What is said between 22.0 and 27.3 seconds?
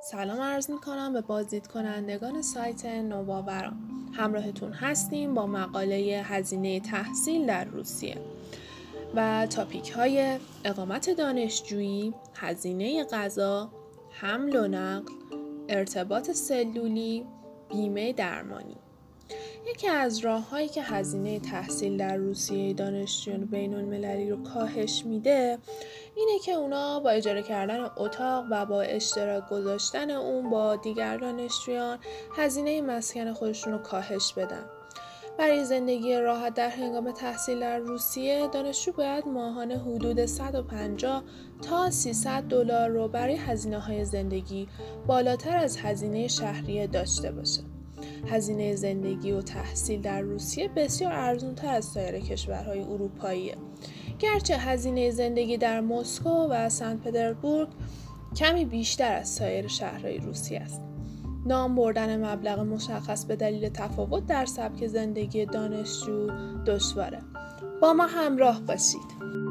روسیه دانشجویان بین المللی رو کاهش میده اینه که اونا با